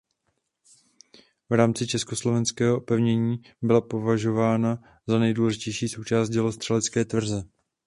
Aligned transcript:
V 1.49 1.53
rámci 1.53 1.87
československého 1.87 2.77
opevnění 2.77 3.41
byla 3.61 3.81
považována 3.81 4.83
za 5.07 5.19
nejdůležitější 5.19 5.89
součást 5.89 6.29
dělostřelecké 6.29 7.05
tvrze. 7.05 7.43